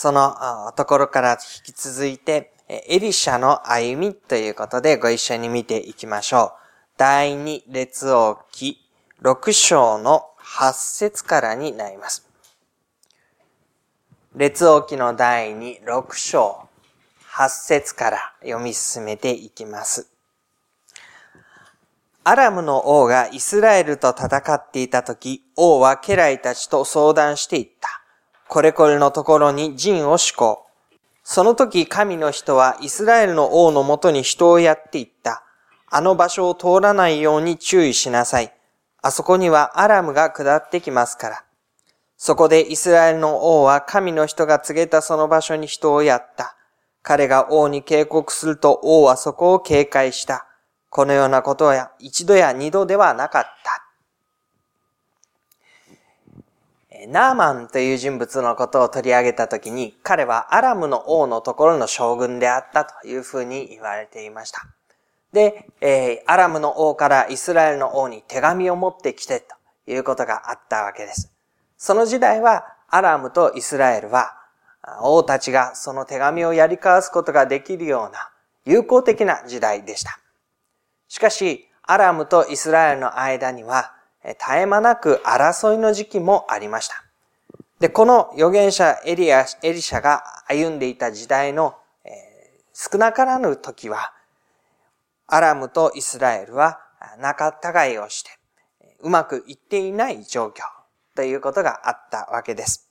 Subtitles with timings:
[0.00, 6.60] そのところから引き続いて、エリシャの歩みということでご一緒に見ていきましょう。
[6.96, 8.78] 第二列王記
[9.22, 12.28] 6章の8節からになります。
[14.36, 16.68] 列王記の第二6章
[17.32, 20.08] 8節から読み進めていきます。
[22.22, 27.97] アラムの王がイスラエルと戦っていた時、王は家来たちと相談していった。
[28.48, 30.64] これこれのところに陣を施行。
[31.22, 35.44] その時神の人はイスラエルの王のもとに人をやっていった。
[35.90, 38.52] あの場所を通らないように注意しなさい。
[39.02, 41.44] あそこにはアラムが下ってきますから。
[42.16, 46.56] そこでイスラエルの王は神の人が告げたその場所に人をやった。
[47.02, 50.46] 彼が王に警告すると王はそこを警戒した。
[50.88, 53.87] このようなことは一度や二度ではなかった。
[57.06, 64.66] ナーマンという人物のことを取り上げたときに、彼はアラムの王のところの将軍であったというふうに言われていました。
[65.32, 69.40] で、えー、アラムの王からイスラエルの王に手紙を持ってきて
[69.86, 71.30] ということがあったわけです。
[71.76, 74.34] その時代はアラムとイスラエルは
[75.02, 78.30] 王たちがその手紙をやり交わすことができるような
[78.64, 80.18] 友好的な時代でした。
[81.08, 83.92] しかし、アラムとイスラエルの間には
[84.24, 87.04] 絶え間なく争いの時期もありました。
[87.80, 94.12] で、この預言者エリア、エリシャが歩んでいた時代の、えー、少なからぬ時は、
[95.28, 96.80] アラムとイスラエルは
[97.18, 98.30] 仲違いをして、
[99.00, 100.62] うまくいっていない状況
[101.14, 102.90] ということがあったわけです。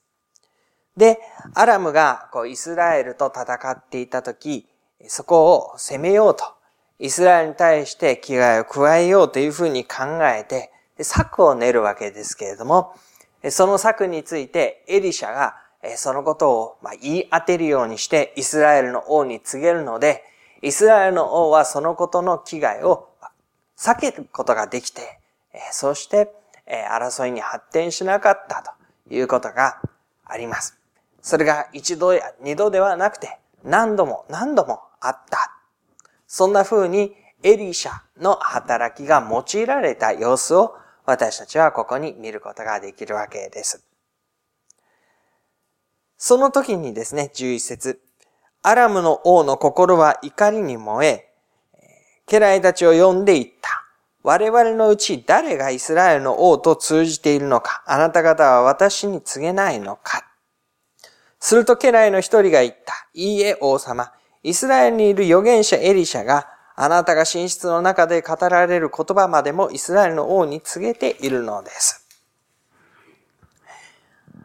[0.95, 1.19] で、
[1.53, 4.67] アラムがこうイスラエルと戦っていた時、
[5.07, 6.43] そこを攻めようと、
[6.99, 12.93] イスラエルに対して危害を加えようというふうに考えて、策を練るわけですけれども、
[13.49, 15.55] その策についてエリシャが
[15.95, 20.23] そのことを言い当てるようにしてイスラエルの王に告げるので、
[20.61, 23.09] イスラエルの王はそのことの危害を
[23.77, 25.19] 避けることができて、
[25.71, 26.31] そして
[26.91, 28.63] 争いに発展しなかった
[29.07, 29.79] ということが
[30.25, 30.77] あります。
[31.21, 35.53] それが一度や二度ではなくて何度も何度もあった。
[36.25, 40.75] そんな風にエリシャの働きが用いられた様子を
[41.07, 43.81] 私たちはここに見ることができるわけです。
[46.17, 48.01] その時にですね、11節
[48.61, 51.33] アラムの王の心は怒りに燃え、
[52.25, 53.69] 家来たちを呼んでいった。
[54.21, 60.27] 我々のうち誰がイスラエルの王と通じているのか、あなた方は私に告げないのか。
[61.39, 63.07] すると家来の一人が言った。
[63.13, 64.11] いいえ、王様。
[64.43, 72.07] イスラエルにいる預言者エリシャがあなたが寝室の中で語られる言葉までもイスラエルの王に告げているのです。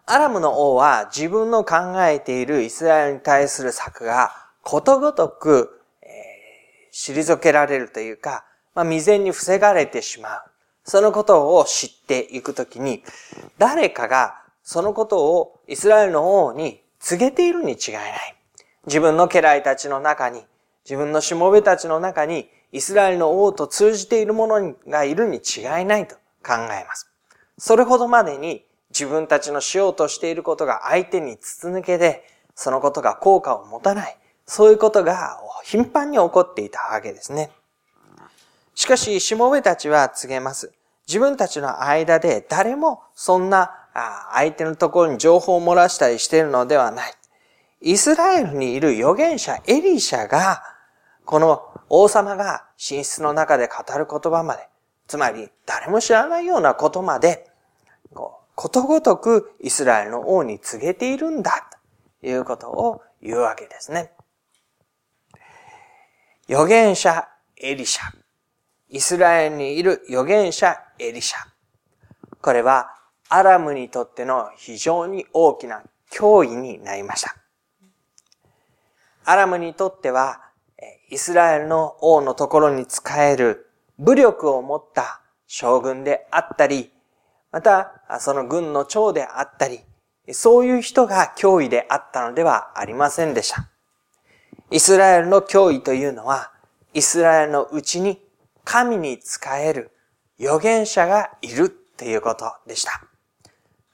[0.06, 4.32] アラムの王は自分の考えているイスラエルに対する策が
[4.62, 10.42] ことごとく、えー、退けられるというか、まあ、未然に防がれてしまう。
[10.84, 13.04] そのことを知っていくときに、
[13.58, 18.36] 誰かがそのことをイスラエルの王に告げているに違いない。
[18.86, 20.42] 自分の家来たちの中に
[20.84, 27.08] 自分のしもべたちの中にイスラエルの王と通じている者がいるに違いないと考えます。
[27.58, 34.16] それほどまでに自分たちのしようとしていることが相手に筒抜けで、そのことが効果を持たない。
[34.46, 37.50] そういうことが頻繁に起こっていたわけですね。
[38.74, 40.72] しかし、しもべたちは告げます。
[41.06, 43.70] 自分たちの間で誰もそんな
[44.32, 47.12] 相手のところに情報を漏らしたりしているのではない。
[47.80, 50.62] イスラエルにいる預言者エリシャが
[51.24, 54.68] この王様が寝室の中で語る言葉まで、
[55.06, 57.50] つまり誰も知らないようなことまで、
[58.54, 61.68] ことごとくイスラエルの王に告げているんだ
[62.20, 64.12] ということを言うわけですね。
[66.48, 68.02] 預言者エリシャ。
[68.88, 71.38] イスラエルにいる預言者エリシャ。
[72.40, 72.94] これは
[73.28, 77.34] アラムにとっての非常に大きな脅威になりました。
[79.24, 80.42] アラムにとっては
[81.12, 83.66] イスラエルの王のところに仕える
[83.98, 86.90] 武力を持った将軍であったり、
[87.50, 89.80] また、その軍の長であったり、
[90.30, 93.68] そういう人が脅威であったのではありませんでした。
[94.70, 96.50] イスラエルの脅威というのは、
[96.94, 98.18] イスラエルのうちに
[98.64, 99.90] 神に仕える
[100.40, 101.68] 預言者がいる
[101.98, 103.02] ということでした。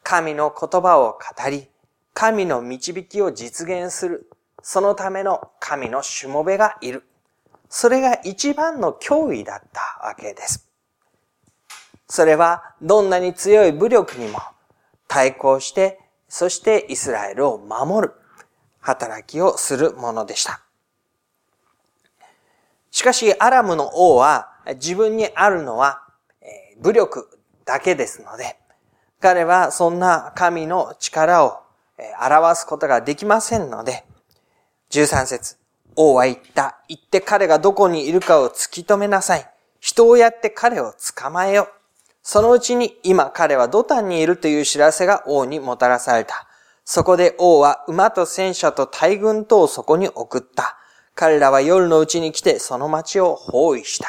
[0.05, 1.67] 神の言葉を語り、
[2.14, 4.27] 神の導きを実現する
[4.62, 7.05] そのための神のしもべがいる。
[7.69, 10.69] それが一番の脅威だったわけです。
[12.08, 14.40] それはどんなに強い武力にも
[15.06, 18.14] 対抗して、そしてイスラエルを守る。
[18.81, 20.62] 働きをするものでした。
[22.90, 26.02] しかし、アラムの王は自分にあるのは
[26.81, 28.56] 武力だけですので、
[29.20, 31.61] 彼はそんな神の力を
[32.22, 34.04] 表すことができませんので、
[34.90, 35.56] 13節
[35.96, 36.79] 王は言った。
[36.88, 39.46] 言って彼がどこにいるかを突き止めなさい。
[39.81, 41.69] 人をやって彼を捕まえよ。
[42.23, 46.46] そのうちに今彼はドタンにいるという知らせが王にもたらされた。
[46.85, 50.79] そこで王は馬と戦車と大軍とをそこに送った。
[51.14, 54.06] 彼らは夜のうちに来てその町を包囲した。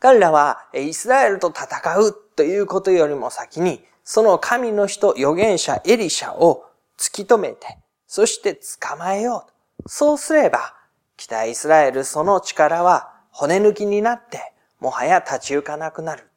[0.00, 6.64] 彼らはイスラエルと戦うということよりも先に、その神の人、預言者エリシャを
[6.98, 7.78] 突き止めて、
[8.10, 9.46] そして捕まえよ
[9.84, 9.88] う。
[9.88, 10.74] そうすれば、
[11.16, 16.28] 北イスラエルその力は骨抜きになって、もはや立ち行かなくなる。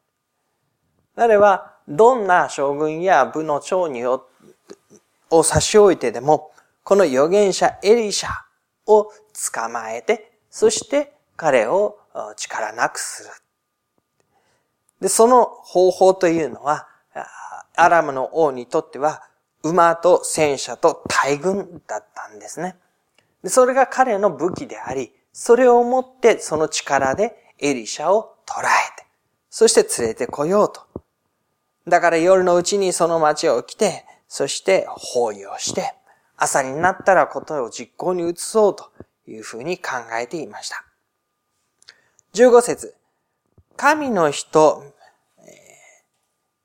[1.16, 4.22] 彼は、どんな将軍や部の長にを
[5.42, 6.52] 差し置いてでも、
[6.84, 8.28] この預言者エリシャ
[8.86, 9.10] を
[9.52, 11.98] 捕まえて、そして彼を
[12.36, 13.30] 力なくする。
[15.00, 16.86] で、その方法というのは、
[17.74, 19.24] アラムの王にとっては、
[19.64, 22.76] 馬と戦車と大軍だったんですね。
[23.46, 29.06] それが彼の武器であり、それをもってその力でエリシャを捕らえて、
[29.48, 30.82] そして連れてこようと。
[31.88, 35.94] だから夜のうちにその町を来て、そして包囲をして、
[36.36, 38.90] 朝になったらことを実行に移そうと
[39.26, 40.84] いうふうに考えていました。
[42.34, 42.94] 15節
[43.76, 44.84] 神の人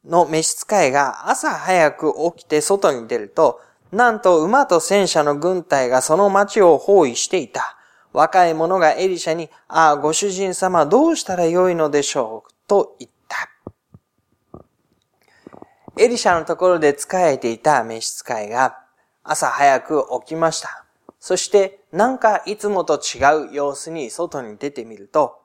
[0.09, 3.61] の召使いが朝早く起きて外に出ると、
[3.91, 7.77] なんと馬と戦車の軍隊がその町を包囲していた。
[8.11, 12.51] 若い者がエリシャに、ああ、ご主人様どうしたらよいのでしょう？
[12.67, 13.49] と言った。
[15.97, 18.79] エリシャのところで仕えていた召使いが
[19.23, 20.85] 朝早く起きました。
[21.19, 25.41] そしてなんかいつもと違う様子に外に出てみると、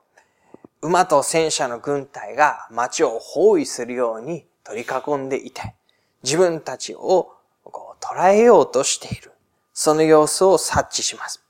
[0.81, 5.75] 馬と戦車の軍隊が町を包囲するように取り囲んでいて、
[6.23, 7.31] 自分たちを
[7.63, 9.31] こう捉えようとしている。
[9.73, 11.43] その様子を察知します。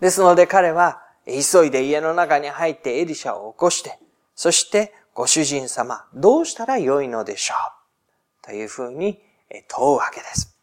[0.00, 3.98] ですので彼は急いで家の中に入ってエリシャを起こして、
[4.34, 7.54] そしてご主人様、どうしたらよいのでしょ
[8.42, 8.46] う？
[8.46, 9.20] というふうに
[9.68, 10.58] 問うわけです。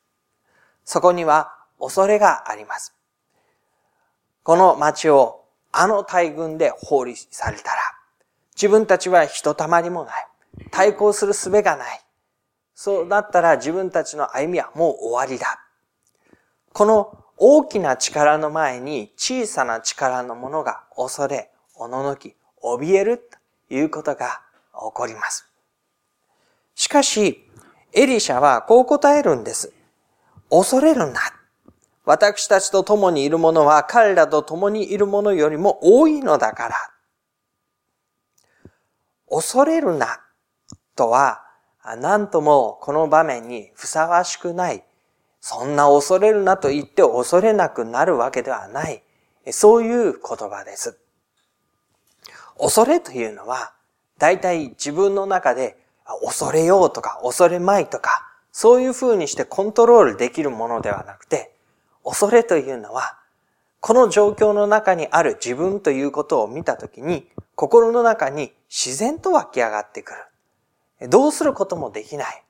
[0.84, 2.94] そこには恐れがあります。
[4.44, 7.78] この町をあの大軍で放りされたら、
[8.56, 10.28] 自分たちはひとたまりもない。
[10.72, 12.02] 対抗する術がない。
[12.74, 15.60] そうなったら自分たちの歩みはもう終わりだ。
[16.74, 23.18] この大きな力の前に小さな力のものが恐れ、おののき、怯える
[23.70, 24.42] ということが
[24.74, 25.48] 起こります。
[26.76, 27.48] しかし、
[27.94, 29.74] エリシャはこう答えるんです。
[30.50, 31.20] 恐れるな。
[32.06, 36.76] 私たちと共にいる者は彼らと共にいる者よりも多いのだから。
[39.30, 40.20] 恐れるな
[40.96, 41.44] とは、
[42.00, 44.84] 何ともこの場面にふさわしくない。
[45.40, 49.02] そんな恐れるなと言って恐れなくなるわけではない。
[49.52, 51.00] そういう言葉です。
[52.60, 53.74] 恐れというのは、
[54.20, 55.78] 大体自分の中で
[56.24, 61.56] 恐れようとか恐れまいとか、そういう風にしてコントロールできるものではなくて、
[62.04, 63.18] 恐れというのは、
[63.80, 70.20] この状況の中にある自分ということを見たときに、心の中に自然と湧き上がってくる。
[71.08, 72.44] どうすることもできない。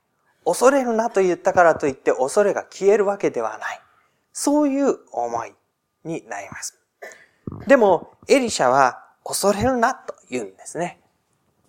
[0.45, 3.81] 恐れるなと言ったからといって恐れが消えるわけではない。
[4.33, 5.53] そういう思い
[6.03, 6.77] になります。
[7.67, 10.99] でも、エリシャは恐れるなと言うんですね。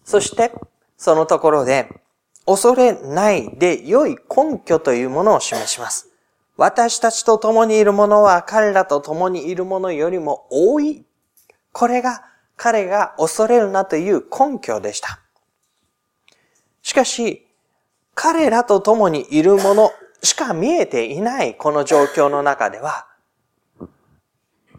[0.05, 0.53] そして、
[0.97, 2.01] そのところで、
[2.47, 6.09] 恐れないで良い根拠というものを示します。
[6.57, 11.05] 私たちと共にいる者は彼らと共にいる者よりも多い。
[11.73, 12.25] これが
[12.57, 15.22] 彼が恐れるなという根拠でした。
[16.83, 17.47] しかし、
[18.15, 19.91] 彼らと共にいる者
[20.23, 23.07] しか見えていないこの状況の中では、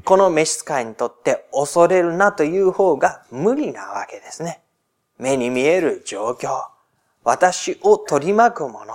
[0.06, 4.62] この召使いにとって恐れるなという方が無理なわけですね。
[5.18, 6.68] 目に見える状況、
[7.24, 8.94] 私を取り巻くもの、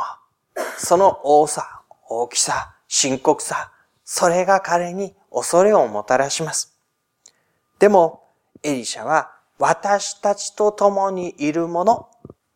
[0.77, 3.73] その多さ、大きさ、深刻さ、
[4.05, 6.79] それが彼に恐れをもたらします。
[7.79, 8.25] でも、
[8.62, 12.09] エリシャは私たちと共にいるもの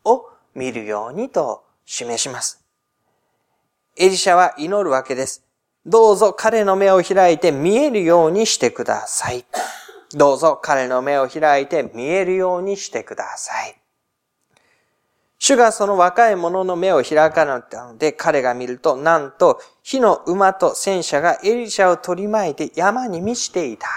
[0.05, 2.65] を見るようにと示します。
[3.97, 5.45] エリシャは祈るわけです。
[5.85, 9.45] どうぞ彼の目を開いて見えるようにしてください。
[10.15, 13.83] どうぞ彼の目を開いて見えるようにしてください。
[15.45, 23.89] 主がその若い者の目を開かなかったので、彼が見ると、なんと、火の馬と戦車がエリシャを取り巻いて山に満ちていた。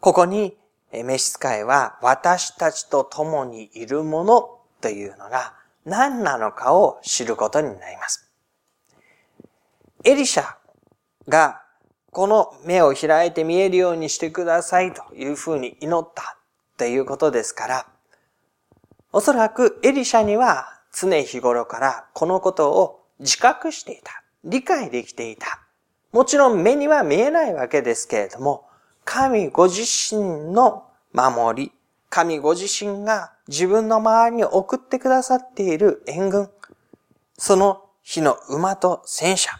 [0.00, 0.56] ここに、
[0.92, 5.54] 召使いは、私たちと共にいるものというのが
[5.84, 8.30] 何なのかを知ることになります。
[10.04, 10.54] エリシャ
[11.28, 11.62] が
[12.10, 16.36] この目を開いて見えるようにしてくださいというふうに祈った
[16.76, 17.86] ということですから、
[19.12, 24.22] おそらくエリシャには常日頃からこのことを自覚していた。
[24.44, 25.60] 理解できていた。
[26.12, 28.67] もちろん目には見えないわけですけれども、
[29.10, 30.84] 神ご自身の
[31.14, 31.72] 守り、
[32.10, 36.50] 神ご自身が自分の周りに送ってくださっている援軍、
[37.38, 39.50] その火の馬と戦車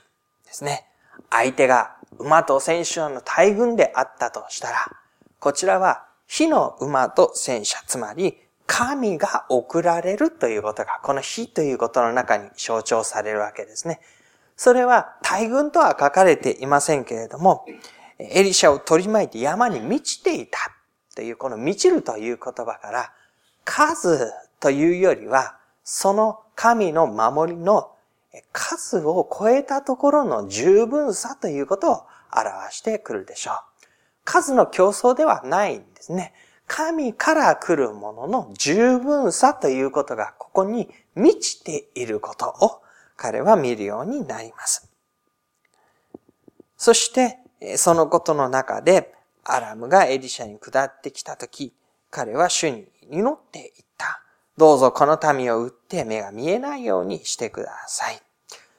[0.45, 0.85] ですね。
[1.31, 4.77] 相手が馬と戦車の大軍であったとしたら、
[5.41, 8.37] こちらは火の馬と戦車、つまり
[8.67, 14.01] 神が送られるということが、この火ということの中に象徴されるわけですね。
[14.59, 17.65] それは大軍とは書かれていませんけれども、
[18.19, 20.59] エリシャを取り巻いて山に満ちていた
[21.15, 23.13] という、この満ちるという言葉から、
[23.65, 27.93] 数というよりは、その神の守りの
[28.53, 33.55] 数を超えたところの十分さということを表してくるでしょう。
[34.25, 36.35] 数の競争ではないんですね。
[36.67, 42.83] 神から来るものの十分さということがここに満ちていることを
[43.17, 44.89] 彼は見るようになります。
[46.77, 47.39] そして、
[47.77, 51.73] そのことの中で、アラムがエリシャに下ってきたとき、
[52.11, 54.23] 彼は主に祈っていった。
[54.57, 58.21] どうぞこの民を打って目が見えないようにしてください。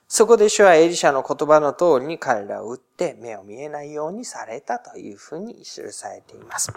[0.08, 6.72] そこで主はエリシャの言葉の通りに彼らを打って目を見えないようにされたというふうに記されています。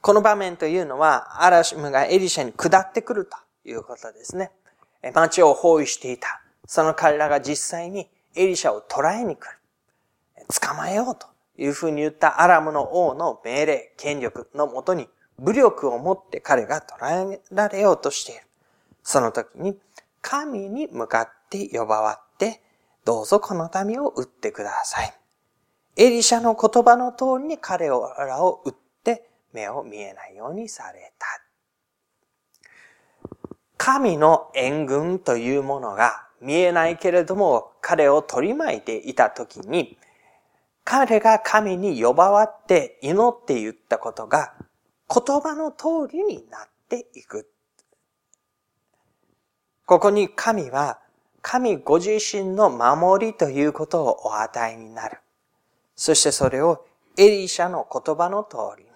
[0.00, 3.36] この場面というのは、アラシムがエリシャに下ってくると
[3.68, 4.52] いうことですね。
[5.14, 6.42] 町を包囲していた。
[6.66, 9.58] その彼らが実際にエリシャを捕らえに来る。
[10.48, 15.08] 捕まえようというふうに言ったアラムの王の命令、権力のもとに
[15.38, 18.42] 武力を持って彼が捕らえられようとしている。
[19.02, 19.76] その時に
[20.22, 22.62] 神に向かって呼ばわって、
[23.04, 25.14] どうぞこの民を撃ってください。
[25.96, 27.96] エリシャの言葉の通りに彼ら
[28.42, 28.74] を撃っ
[29.04, 31.26] て目を見えないようにされた。
[33.76, 39.98] 神の援軍というものが見えないけれども彼を取り巻いていたときに、
[40.84, 44.52] 彼が神に呼ばわって祈って言ったことが
[45.08, 47.50] 言葉の通りになっていく。
[49.86, 50.98] ここに神は
[51.42, 55.18] 神ご自身の守りということをお与えになる。
[55.96, 56.86] そしてそれを
[57.16, 58.90] エリシャの言葉の通りに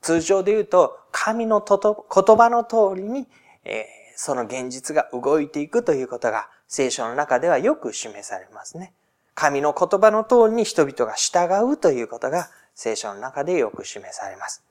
[0.00, 3.26] 通常で言うと、神の言葉の通りに、
[3.64, 3.84] えー、
[4.16, 8.94] その現実が動いていくということが聖書の中ではよく示されますね。
[9.34, 14.64] 神の言葉の通りに人々が従うということが聖書の中でよく示されます。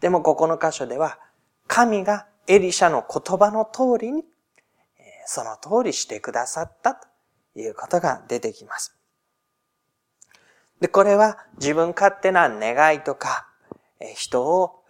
[0.00, 1.18] でもここの箇所では、
[1.66, 4.24] 神がエリシャの言葉の通りに、
[5.24, 7.08] その通りしてくださったと
[7.58, 8.96] いうことが出てきます。
[10.80, 13.48] で、これは自分勝手な願いとか、
[14.14, 14.84] 人を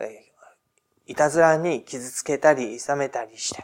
[1.06, 3.54] いたずらに傷つけたり、諌めたりし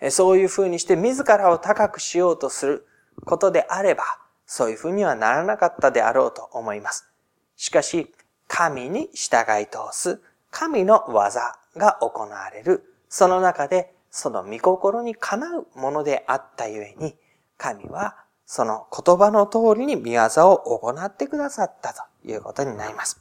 [0.00, 2.86] て、そういうふうにして自らを高くしようとする
[3.24, 4.04] ことであれば、
[4.50, 7.06] そういうふうにはならなかったであろうと思います。
[7.54, 8.12] しかし、
[8.48, 17.14] 神に従い通す、神の技が行われる、その中でその御心にかなうものであったゆえに、
[17.58, 23.20] 神はその言葉の通りに見業を行ってくださったということになります。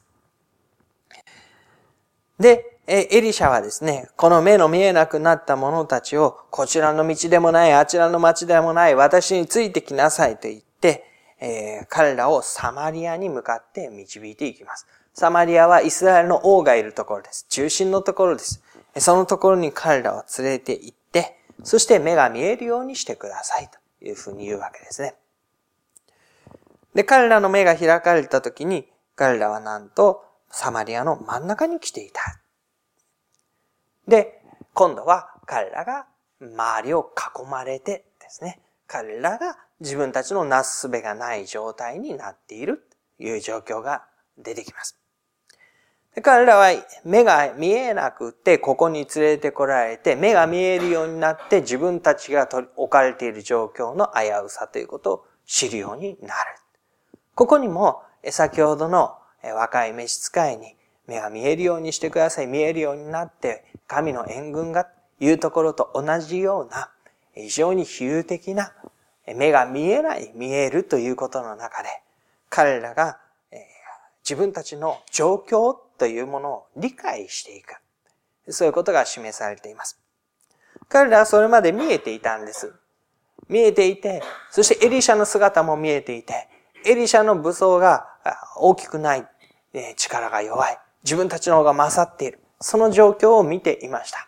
[2.39, 11.03] で、エリシャはですね、この目の見えなくなった者たちを、こちらの道でもない、あちらの町でもない、私についてきなさいと言って、
[11.39, 14.87] えー、彼らをサマリアに向かって導いていきます。
[15.13, 17.45] サマリアはイスラエルの王がいるところです。
[17.49, 18.61] 中心のところです。
[18.97, 25.15] そのところに彼らを連れて行って、そして目が見えるようにしてくださいというふうに言うわけですね。
[26.93, 32.39] で、彼らの目が開かれた時に、彼らはなんと、サマリアの真ん中に来ていた。
[34.07, 34.41] で、
[34.73, 36.07] 今度は彼らが
[36.41, 44.05] 周りを囲まれてですね、彼らが自分たちのなすすべがない状態になっているという状況が
[44.37, 44.99] 出てきます。
[46.23, 46.71] 彼らは
[47.05, 56.33] 目が見えなくてここに連れてこられて目が見えるようになって自分たちが置かれている状況の危うさということを知るようになる。
[57.35, 60.75] ここにも先ほどの若い召使いに
[61.07, 62.47] 目が見えるようにしてください。
[62.47, 64.87] 見えるようになって、神の援軍が
[65.19, 66.91] いうところと同じような、
[67.33, 68.73] 非常に比喩的な、
[69.35, 71.89] 目が見えない、見えるということの中で、
[72.49, 73.19] 彼らが
[74.23, 77.75] 自分たちの状況というものを理解していく。
[78.49, 79.99] そういうことが示されています。
[80.89, 82.73] 彼らはそれまで見えていたんです。
[83.49, 86.47] 見えていて、そしてエリシャの姿も見えていて、
[86.85, 88.07] エリシャの武装が
[88.55, 89.27] 大きくない、
[89.95, 94.27] 力が弱い、自分たちの方が勝っている、その状況を見ていました。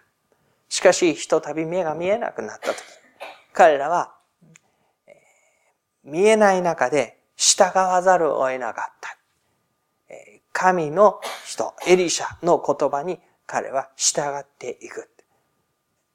[0.68, 2.78] しかし、ひとたび目が見えなくなったとき、
[3.54, 4.14] 彼らは、
[6.10, 9.20] 見えない中で従わざるを得なかった。
[10.52, 15.10] 神の人、エリシャの言葉に彼は従っていく。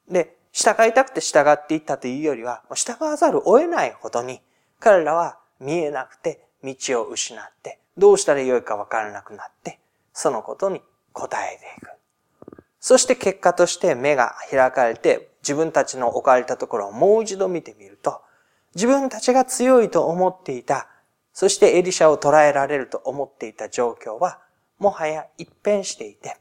[0.09, 4.43] で、従いたくて従っていったというよりは、従わざるを得ないほどに、
[4.81, 9.81] 彼らは見えなくて道を失って、どうしたらよいかわからなくなって、
[10.13, 10.83] そのことに
[11.13, 11.91] 答えていく。
[12.81, 18.21] そして結果として目が開かれて、自分たちの置かれたところをもう一度見てみると、
[18.75, 20.89] 自分たちが強いと思っていた、
[21.33, 24.41] そしてエリシャを捉えられると思っていた状況は、
[24.79, 26.37] もはや一変していて、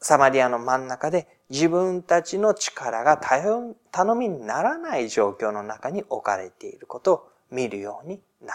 [0.00, 8.54] サマリアの真ん中で自分たちの力が頼みにならない状況の中に置かれていることを見るようにな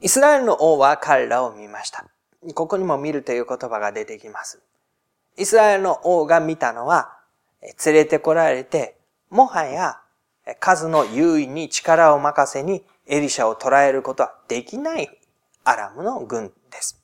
[0.00, 2.06] イスラエルの王は彼らを見ました。
[2.54, 4.60] ここにも見るという言葉が出てきます。
[5.36, 7.18] イスラエルの王が見たのは、
[7.84, 8.96] 連れてこられて、
[9.30, 10.01] もはや
[10.60, 15.08] 数の優位に力を任せにエリシャを捉えることはできない
[15.64, 17.00] アラムの軍です。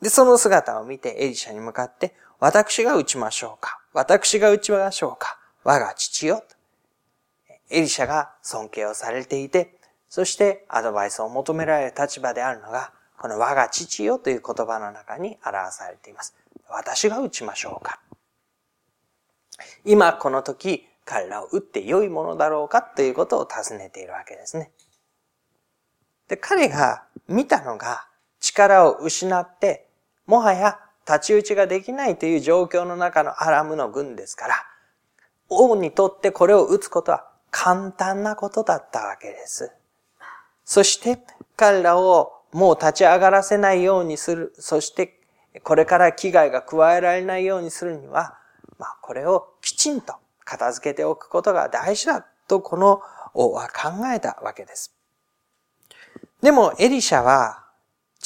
[0.00, 6.42] で、その姿を見てエリシャに向かって、私が撃ちましょうか私が撃ちましょうか我が父よ。
[7.70, 9.76] エリシャが尊敬をされていて、
[10.08, 16.34] そしてアドバイスを求められる立場であるのが、この我が父よという言葉の中に表されています。
[16.68, 18.00] 私が撃ちましょうか
[19.84, 24.70] 今この時、彼らを撃って良いものだろうかということを尋ねているわけですね。
[26.28, 28.06] で、彼が見たのが
[28.38, 29.88] 力を失って、
[30.26, 34.54] もはや太刀打ちができないという状況の中のアラムの軍ですから、
[35.48, 39.72] 王にとってこれを撃つことは簡単なことだったわけです。
[40.64, 41.18] そして
[41.56, 45.18] 彼らをもう立ち上がらせないようにする、そして
[45.64, 48.38] これから危害が加えられないようにするには、
[48.78, 50.14] まあこれをきちんと
[50.50, 53.00] 片付けておくことが大事だとこの
[53.34, 54.92] 王は考えたわけです。
[56.42, 57.62] でもエリシャは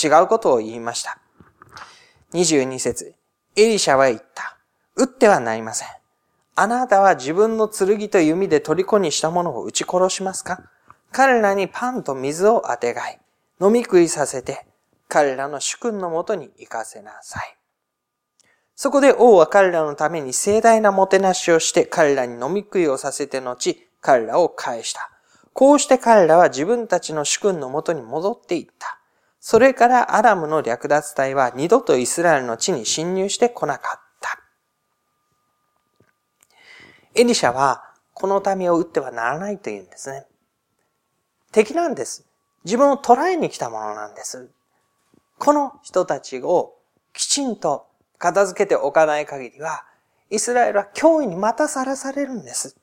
[0.02, 1.18] 違うことを言いました。
[2.32, 3.14] 22節
[3.56, 4.56] エリシャは言った。
[4.96, 5.88] 撃ってはなりません。
[6.56, 10.62] あなたは自分の剣と弓で虜にしたものを撃ち殺しますか？
[11.12, 13.20] 彼らにパンと水をあてがい、
[13.60, 14.64] 飲み食いさせて、
[15.08, 17.56] 彼らの主君のもとに行かせなさい。
[18.76, 25.10] そこで王は彼らのために盛大なもてなしをして彼らに飲み食いをさせて後、彼らを返した。
[25.52, 28.98] こうして彼らは自分たちの主君のもとに戻っていった。
[29.38, 34.40] それからアラムの略奪隊は二度とイスラエルの地に侵入してこなかった。
[37.14, 40.26] エリシャはこの民を撃ってはならないというんですね。
[41.52, 42.26] 敵なんです。
[42.64, 44.50] 自分を捕らえに来たものなんです。
[45.38, 46.74] この人たちを
[47.12, 47.86] きちんと
[48.18, 49.84] 片付けておかない限りは、
[50.30, 52.76] イスラエルは脅威にまたさらされるんです。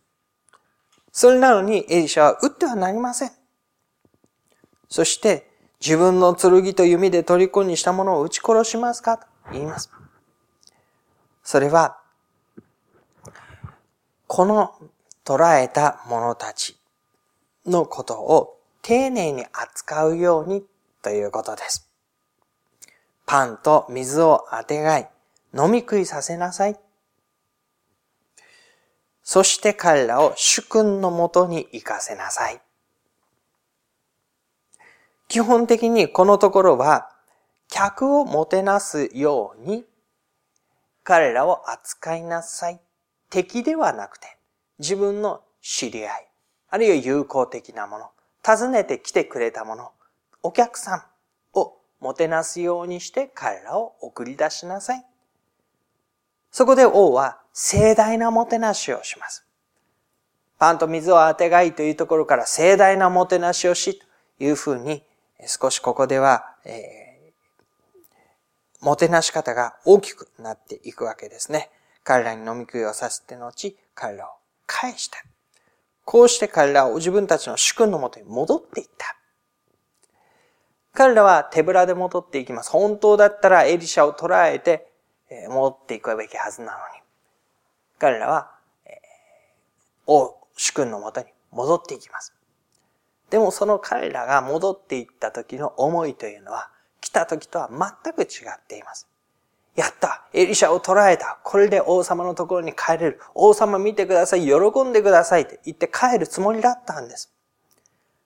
[1.11, 3.31] それなのにエリシャは撃ってはなりません。
[4.87, 9.17] そして自分の剣と弓で虜にしたものを撃ち殺しますか？
[9.17, 9.89] と言います。
[11.43, 11.97] それは、
[14.27, 14.75] この
[15.25, 16.77] 捉えた者たち
[17.65, 20.63] のことを丁寧に扱うように
[21.01, 21.89] ということです。
[23.25, 25.09] パンと水をあてがい、
[25.53, 26.79] 飲み食いさせなさい。
[29.23, 32.61] そして彼らを主君のもとに行かせなさい。
[35.27, 37.09] 基本的にこのところは、
[37.69, 39.85] 客をもてなすように、
[41.03, 42.81] 彼らを扱いなさい。
[43.29, 44.37] 敵ではなくて、
[44.79, 46.27] 自分の知り合い、
[46.69, 48.11] あるいは友好的なもの、
[48.45, 49.91] 訪ねてきてくれたもの、
[50.43, 51.03] お客さん
[51.57, 55.05] をもてなすようにして彼らを送り出しなさい。
[56.51, 59.45] そこで王は盛大なもてなしをします。
[60.59, 63.99] パンと水をあてがいというところから盛大なもてなしをし、
[64.37, 65.03] というふうに、
[65.47, 71.71] 少しここでは、えー、もてなし方が大きくなっていくわけですね。
[72.03, 74.29] 彼らに飲み食いをさせて後、彼らを
[74.67, 75.17] 返した。
[76.05, 79.15] こうして彼らは自分たちの主君のもとに戻っていった。
[80.93, 82.71] 彼らは手ぶらで戻っていきます。
[82.71, 84.90] 本当だったらエリシャを捕らえて、
[85.49, 87.01] 戻っていくべきはずなのに。
[87.99, 88.51] 彼らは、
[88.85, 88.99] え、
[90.07, 92.33] 王主君のもとに戻っていきます。
[93.29, 99.07] でもその彼らが戻っていった時の思いというのは、来た時とは全く違っています。
[99.75, 107.33] やったエリシャを捕らえたこれで王様のところに帰れる王様見てください喜んでくださいって言って帰るつもりだったんです。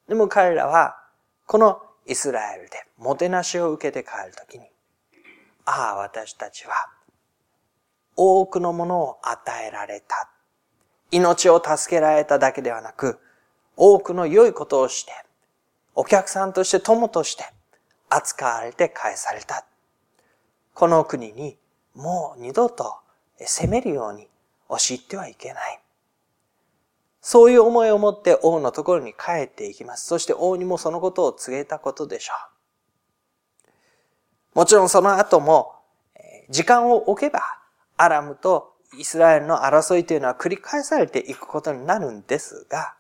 [0.08, 0.98] でも彼らは、
[1.46, 4.66] このイスラエルでもてなしを受けて帰るときに、
[5.66, 6.74] ああ、私たちは
[8.16, 10.30] 多くのものを与えられた。
[11.12, 13.20] 命を助けられただけではなく、
[13.78, 15.12] 多くの良いことをして、
[15.94, 17.46] お客さんとして友として
[18.10, 19.66] 扱われて返された。
[20.74, 21.58] この国に
[21.94, 22.96] もう二度と
[23.40, 24.28] 攻めるように
[24.68, 25.80] 押し入ってはいけない。
[27.22, 30.06] そういう思いを持って王のところに帰っていきます。
[30.06, 32.34] そして王にもそのことを告げたことでしょ
[34.54, 34.60] う。
[34.60, 35.74] もちろんその後も、
[36.50, 37.42] 時間を置けば、
[37.98, 42.96] アラムとイスラエルの争いというのは繰り返されていくことになるんですが、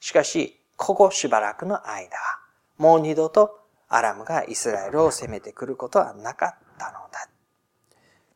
[0.00, 2.40] しかし、ここしばらくの間は、
[2.76, 7.28] もう二度とアラムがイスラエルを攻めてくることはなかったのだ。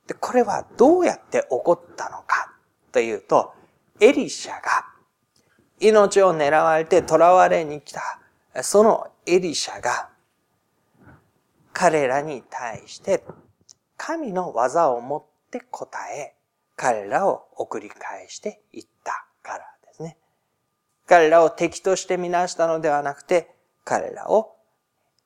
[0.06, 2.52] で、これはどうやって起こったのか
[2.90, 3.54] というと、
[4.00, 4.86] エリシャが
[5.78, 10.08] 命を狙われて囚われに来た、そのエリシャが
[11.72, 13.24] 彼らに対して
[13.96, 15.24] 神の技を持っ
[15.58, 16.34] って答え、
[16.76, 20.16] 彼らを送り返していったからですね。
[21.06, 24.56] 彼らを敵としてみなしたのではなくて、彼らを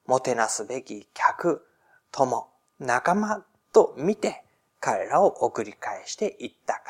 [0.07, 1.65] もてなすべき客、
[2.11, 2.49] 友、
[2.81, 4.43] 仲間と見て
[4.81, 6.83] 彼らを送り返していったから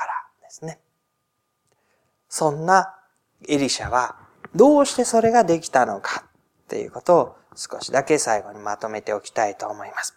[0.43, 0.81] ですね。
[2.31, 2.95] そんな
[3.47, 4.17] エリシャは
[4.55, 10.17] どうしてそれができたのかっていうことを少しだけ最後にまとめておきたいと思います。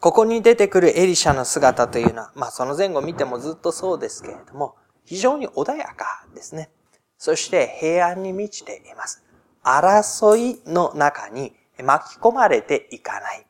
[0.00, 6.70] ここに出てくるエリシャの姿というのは、まあその前後見てもずっとそうですけれども、非常に穏やかですね。
[7.18, 9.22] そして平安に満ちています。
[9.62, 13.46] 争いの中に巻き込まれていかない。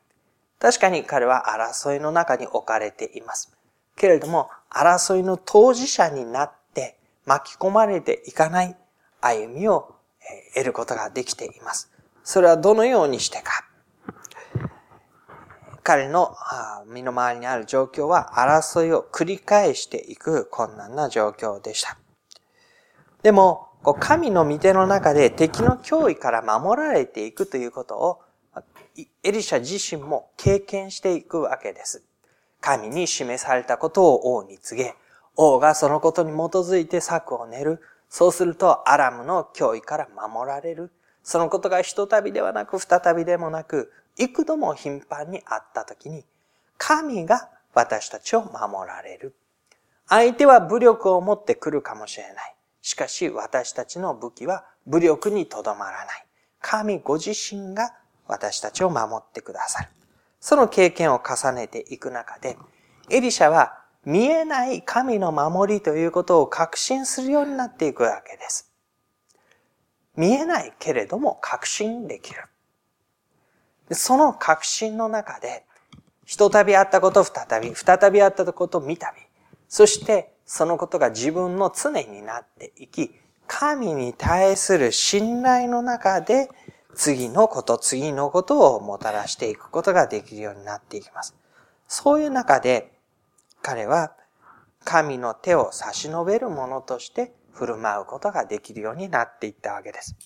[0.59, 3.57] 確かに彼は争いの中に置かれています。
[3.97, 8.77] けれども、争いの当事者になって巻き込まれていかない
[9.21, 9.95] 歩みを
[10.55, 11.93] 得ることができています。
[12.25, 13.70] それはどのようにしてか。
[15.90, 16.37] 彼の
[16.87, 21.98] 身の回りにある状況は争いを繰り返していく困難な状況でした。
[23.24, 23.66] でも、
[23.98, 28.20] 神の御手の中で敵の脅威から守られていくということを、
[29.24, 32.05] エリシャ自身も経験していくわけです。
[32.61, 34.94] 神に示されたことを王に告げ、
[35.35, 37.81] 王がそのことに基づいて策を練る。
[38.09, 40.92] そうするとアラムの脅威から守られる。
[41.23, 46.25] そのことが一度ではなく再びでもなく、幾度も頻繁にあったときに、
[46.79, 49.35] 神が私たちを守られる。
[50.09, 52.55] 相手は武力を持ってくるかもしれない。
[52.83, 56.27] しかし私たちの武器は武力にとどまらない。
[56.61, 57.95] 神ご自身が
[58.27, 59.89] 私たちを守ってくださる。
[60.41, 62.57] その経験を重ねていく中で、
[63.11, 68.70] エリシャは見えない神の守りということを確信するようになっていくわけです。
[70.21, 72.43] 見えないけれども確信できる。
[73.93, 75.65] その確信の中で、
[76.27, 79.23] ひとたびあったこと再び、再びあったこと三たび、
[79.67, 83.13] そしてそのことが自分の常になっていき、
[83.47, 86.51] 神に対する信頼の中で、
[86.95, 91.35] 次のこと、次のことをもたらしていくことができるようになっていきます。
[91.89, 92.93] そういう中で、
[93.63, 94.13] 彼は
[94.85, 100.16] 神の手を差し伸べるものとして振る舞うことができるようになっていったわけです。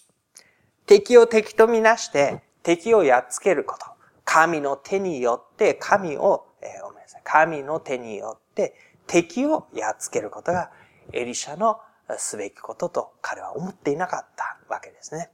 [0.86, 3.86] 敵を敵とみなして敵をやっつけること。
[4.24, 7.22] 神の手によって神を、えー、ごめんなさい。
[7.24, 8.76] 神の手によって
[9.08, 10.70] 敵をやっつけることが
[11.12, 11.80] エリシャの
[12.18, 15.30] すべきことと彼は思っていなかったわけですね。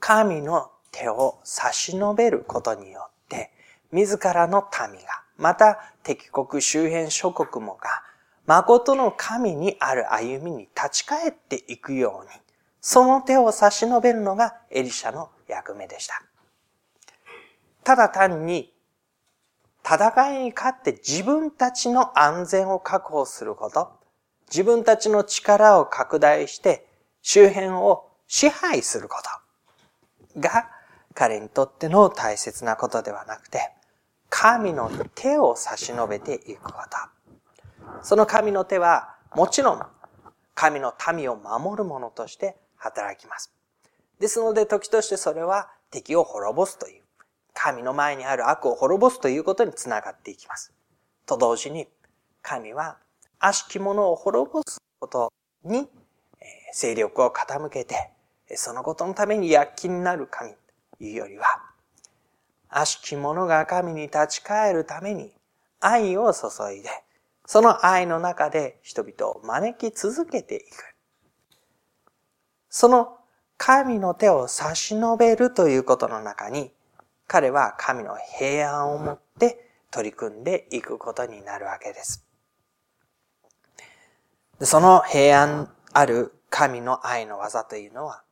[0.00, 3.52] 神の手を差し伸べることによって、
[3.92, 8.02] 自らの民が、また敵国周辺諸国もが、
[8.46, 12.30] 誠の神にある歩みに立ち返っていくように、
[12.80, 16.22] その手を差し伸べるのがエリシャの役目でした。
[17.82, 18.72] ただ単に、
[19.84, 23.92] 戦いに勝って自分たちの安全を確保すること、
[24.50, 26.86] 自分たちの力を拡大して
[27.22, 29.16] 周辺を支配するこ
[30.34, 30.70] とが
[31.14, 33.70] 彼にとっての大切なことではなくて、
[34.28, 37.13] 神の手を差し伸べていくこと。
[38.02, 39.82] その神の手はもちろん
[40.54, 43.52] 神の民を守るものとして働きます。
[44.18, 47.02] ですので時としてそれは敵を滅ぼすという、
[47.52, 50.72] 神の前にある悪を滅ぼすということにつながっていきます。
[51.26, 51.88] と同時に、
[52.42, 52.98] 神は
[53.38, 55.32] 悪しき者を滅ぼすこと
[55.64, 55.88] に
[56.74, 58.10] 勢力を傾けて、
[58.56, 60.56] そのことのために躍起になる神と
[61.04, 61.44] いうよりは、
[62.68, 65.32] 悪しき者が神に立ち返るために
[65.80, 67.03] 愛を注いで、
[67.46, 70.94] その愛の中で人々を招き続けていく。
[72.70, 73.18] その
[73.56, 76.72] 神の手を差し伸べるということの中に、
[77.26, 82.26] 彼は神の平安を持って取り組んでいくことになるわけです。
[84.60, 88.22] その平安ある神の愛の技というのは、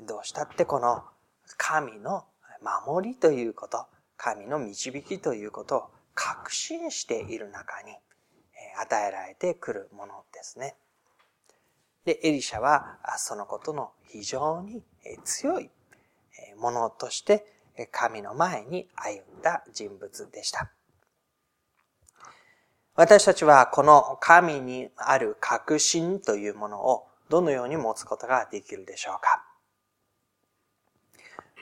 [0.00, 1.04] どうしたってこの
[1.56, 2.24] 神の
[2.84, 7.96] 守りということ、神の導きということを確信している中に
[8.80, 10.76] 与えられてくるものですね。
[12.04, 14.82] で、エリシャはそのことの非常に
[15.24, 15.70] 強い
[16.58, 17.44] ものとして
[17.92, 20.70] 神の前に歩んだ人物でした。
[22.94, 29.44] 私たちはこの神にある確信というものをどのように持つことができるでしょうか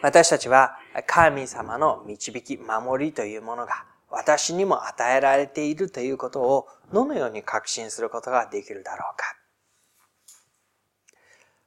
[0.02, 9.36] 私たちは神様の導き、守りというものが私にも与えられているということをどのように確信することができるだろうか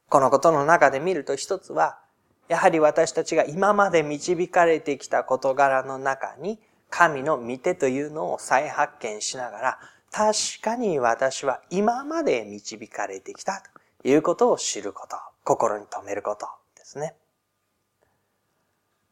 [0.09, 1.99] このことの中で見ると一つは、
[2.47, 9.79] やはり私たちが今まで導かれてきた事柄の中に、神の御手というのを再発見しながら、
[10.11, 13.61] 確かに私は今まで導かれてきた
[14.01, 17.13] ということを知ること、心に留めることですね。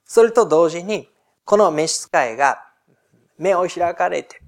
[0.04, 1.12] それと同時に、
[1.46, 2.67] この召使いが
[3.38, 4.41] 目を開かれて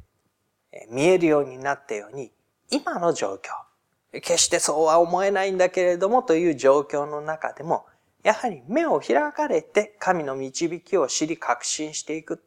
[0.90, 2.32] 見えるようになったように、
[2.70, 7.86] 今の状況、決してそうは思えないんだけれどもという状況の中でも、
[8.24, 12.44] やはり目を開かれて神の導きを知り確信していく。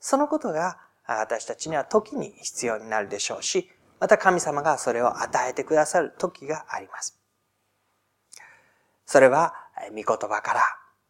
[0.00, 7.18] そのことが私たちには時に必要になるでしょうし、また神様がそれを与えてくださる時があります。
[9.06, 9.54] それは、
[9.90, 10.62] 御言葉から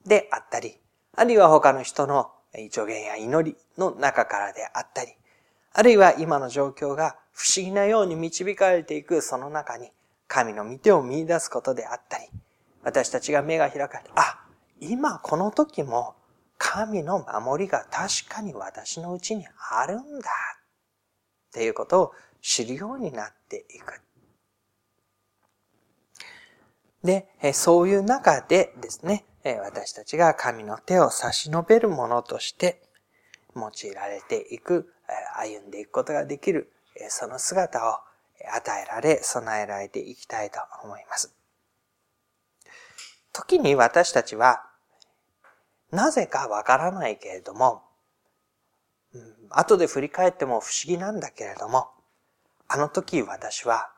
[0.05, 0.79] であったり、
[1.15, 2.31] あるいは他の人の
[2.71, 5.13] 助言や祈りの中からであったり、
[5.73, 9.91] あるいは今の状況が不思議なように導かれていくその中に
[10.27, 12.25] 神の御手を見出すことであったり、
[12.83, 14.41] 私たちが目が開かれて、あ、
[14.81, 16.15] 今この時も
[16.59, 20.31] 神の守りが確かに私のうちにあるんだ。
[21.49, 24.01] っていうことを知るようになっていく。
[27.03, 32.83] で、そういう中でですね、私たちが神の手を差し伸べるものとして
[33.55, 34.93] 用いられていく、
[35.39, 36.73] 歩んでいくことができる
[37.09, 37.99] その姿を
[38.55, 41.35] 与えられ、備えられていきたいと思います。
[43.33, 44.65] 時に私たちは、
[45.91, 47.83] なぜかわからないけれども、
[49.51, 51.91] 後で振り返っても不思議なんだけれども、
[52.69, 53.91] あの時私は、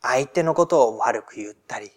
[0.00, 1.92] 相手のことを悪く言ったり、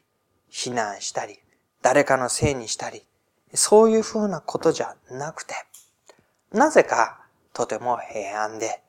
[0.57, 1.37] 非難したり、
[1.81, 3.05] 誰かのせいにしたり、
[3.53, 5.53] そういうふうなことじゃなくて、
[6.53, 7.19] なぜか
[7.51, 8.81] とても平安で、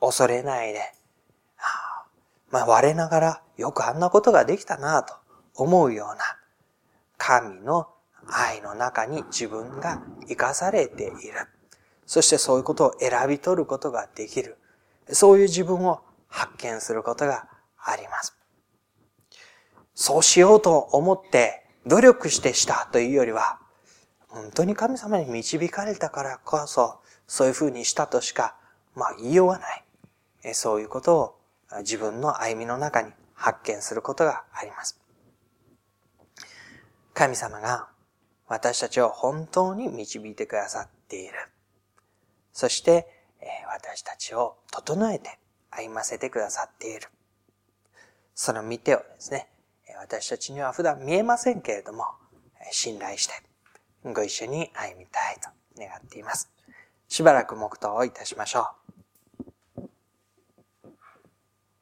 [0.00, 2.06] 恐れないで、はあ、
[2.50, 5.14] まあ、我ながらよくあんなことができたなと
[5.54, 6.24] 思うような、
[7.18, 7.86] 神の
[8.26, 11.14] 愛の中に自分が生かされている。
[12.04, 14.58] そしてそういうことを選び取ることができる。
[15.12, 17.46] そういう自分を発見することが
[17.78, 18.41] あります。
[19.94, 23.58] そうしようと思って努力してしたというよりは、
[24.28, 28.56] 本当に神様に導かれたからこそ、そういうふうにしたとしか、
[28.94, 30.54] まあ言いようがない。
[30.54, 31.38] そういうことを
[31.80, 35.00] 自分の歩みの中に発見することがあります。
[37.14, 37.88] 神様が
[38.48, 41.34] 私たちを本当に導いてくださっている。
[42.52, 43.06] そして、
[43.66, 45.38] 私たちを整えて
[45.70, 47.08] 歩ませてくださっている。
[48.34, 49.48] その見てをですね、
[50.00, 52.04] 私たちには普段見えませんけれども、
[52.70, 53.34] 信頼して
[54.04, 56.50] ご一緒に歩みたいと願っています。
[57.08, 58.81] しばらく黙祷をいたしましょう。